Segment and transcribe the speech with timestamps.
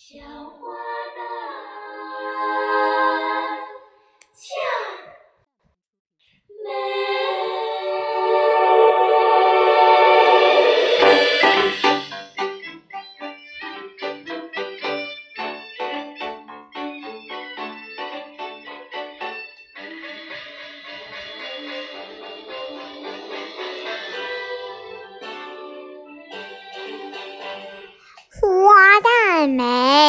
[0.00, 0.22] 小花
[1.16, 1.18] 旦
[4.32, 4.54] 俏
[6.64, 6.70] 美。
[28.40, 29.48] 花旦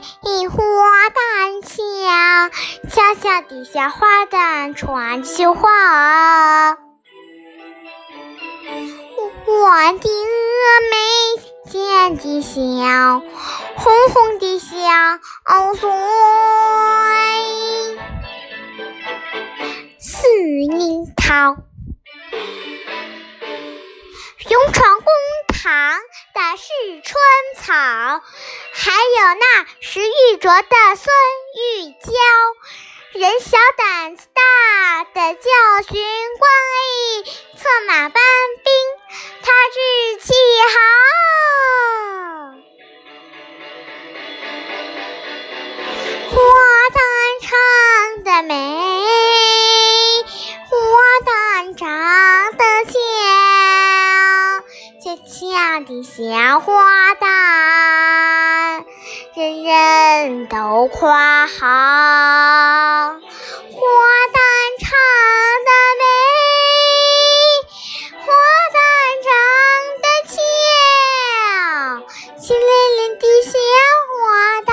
[0.00, 0.62] 美，花
[1.10, 2.50] 旦俏，
[2.88, 6.78] 悄悄地小花旦传秋话。
[9.46, 10.08] 我的
[10.90, 10.96] 眉
[11.70, 13.20] 尖的笑，
[13.76, 14.68] 红红的小
[15.74, 15.90] 嘴，
[19.98, 20.26] 似
[20.62, 21.56] 樱桃。
[24.48, 25.04] 勇闯公
[25.48, 26.00] 堂
[26.34, 26.64] 的是
[27.04, 27.14] 春
[27.56, 27.72] 草，
[28.82, 28.96] 还有
[29.38, 29.44] 那
[29.80, 31.12] 石玉镯的孙
[31.54, 32.08] 玉娇。
[33.12, 35.42] 人小胆子大的教
[35.86, 35.92] 训
[36.38, 36.50] 官
[36.88, 37.24] 役，
[37.58, 38.22] 策马搬
[38.64, 38.72] 兵，
[39.42, 39.76] 他志
[40.24, 40.32] 气
[40.64, 40.74] 豪。
[46.30, 46.36] 花
[46.96, 46.98] 旦
[47.42, 47.50] 唱
[48.24, 48.54] 得美，
[50.70, 50.72] 花
[51.26, 51.28] 旦
[51.76, 51.84] 长
[52.56, 52.92] 得俏。
[55.02, 57.26] 俏俏的小花旦，
[59.40, 61.56] 人人都夸好。
[61.56, 63.16] 花
[64.34, 64.38] 旦
[64.78, 64.90] 唱
[65.64, 66.04] 得美，
[68.20, 68.20] 花
[68.76, 68.76] 旦
[69.24, 69.32] 长
[70.02, 70.36] 得俏，
[72.38, 73.50] 清廉廉的小
[74.12, 74.20] 花
[74.66, 74.70] 旦，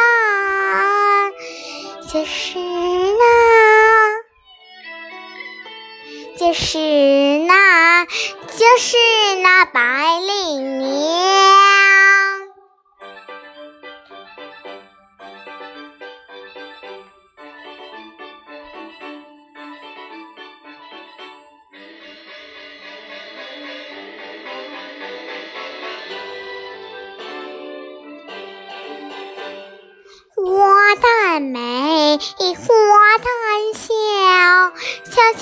[2.12, 2.60] 就是
[3.16, 3.24] 那，
[6.38, 6.78] 就是
[7.48, 8.98] 那，就是
[9.42, 11.77] 那百灵娘。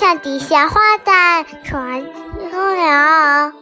[0.06, 3.52] 悄悄地小花旦传秋了。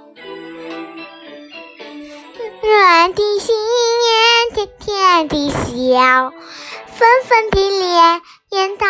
[2.60, 3.56] 软的心
[4.04, 6.34] 眼，甜甜的笑，
[6.92, 8.86] 粉粉的脸，眼蛋，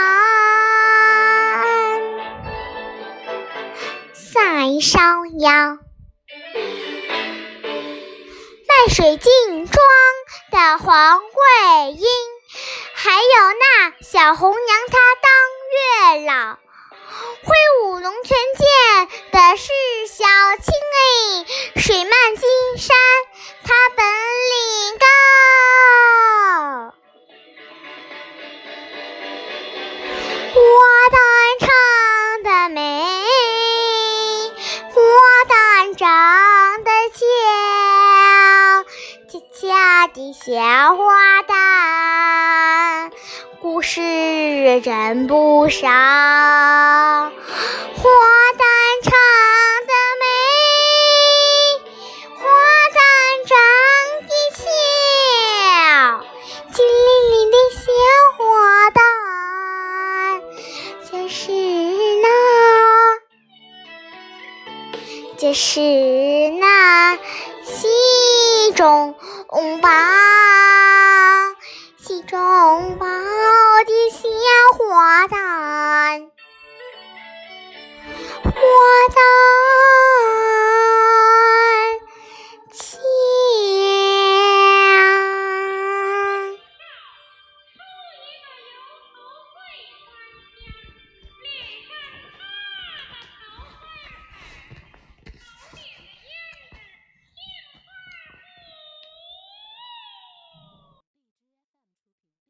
[4.14, 4.40] 赛
[4.80, 5.78] 芍药。
[8.66, 9.78] 卖水镜妆
[10.50, 12.04] 的黄桂英，
[12.94, 13.22] 还有
[13.60, 15.30] 那小红娘，她当
[16.18, 16.58] 月老。
[17.44, 18.66] 挥舞龙泉剑
[19.30, 19.68] 的是
[20.08, 20.24] 小
[20.62, 21.04] 青哎，
[21.78, 22.42] 水漫金
[22.78, 22.96] 山，
[23.62, 24.06] 她本
[24.50, 25.04] 领高。
[30.54, 30.58] 花
[31.12, 31.16] 旦
[31.60, 31.68] 唱
[32.44, 32.80] 得美，
[34.94, 35.00] 花
[35.46, 35.52] 旦
[35.96, 36.06] 长
[36.82, 37.20] 得俏，
[39.28, 43.12] 俏俏的小花旦，
[43.60, 45.88] 故事真不少。
[48.04, 48.62] 花旦
[49.02, 49.10] 唱
[49.88, 50.22] 得美，
[52.36, 52.44] 花
[52.92, 53.00] 旦
[53.48, 53.56] 长
[54.28, 54.60] 得俏，
[56.70, 57.82] 金灵灵的小
[58.36, 58.44] 花
[58.90, 59.00] 旦，
[61.10, 61.48] 就是
[62.20, 62.28] 那，
[65.38, 65.80] 就是
[66.60, 67.16] 那
[67.64, 67.88] 西
[68.76, 69.14] 中
[69.80, 69.88] 宝，